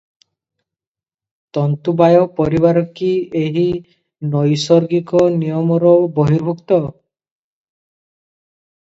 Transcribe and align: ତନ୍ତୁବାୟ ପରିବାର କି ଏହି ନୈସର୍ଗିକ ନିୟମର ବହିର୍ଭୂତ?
ତନ୍ତୁବାୟ 1.55 2.23
ପରିବାର 2.39 2.81
କି 2.99 3.09
ଏହି 3.41 3.65
ନୈସର୍ଗିକ 4.35 5.21
ନିୟମର 5.35 5.91
ବହିର୍ଭୂତ? 6.17 6.81